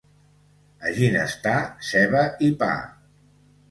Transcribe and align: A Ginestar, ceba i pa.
A 0.87 0.93
Ginestar, 0.95 1.59
ceba 1.91 2.27
i 2.51 2.53
pa. 2.65 2.75